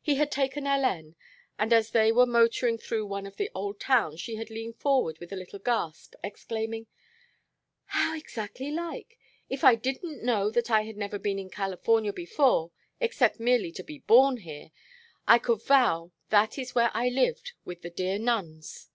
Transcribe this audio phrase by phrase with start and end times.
[0.00, 1.16] He had taken Hélène,
[1.58, 5.18] and as they were motoring through one of the old towns she had leaned forward
[5.18, 6.86] with a little gasp exclaiming:
[7.86, 9.18] "How exactly like!
[9.50, 13.82] If I didn't know that I had never been in California before except merely to
[13.82, 14.70] be born here
[15.26, 18.88] I could vow that is where I lived with the dear nuns."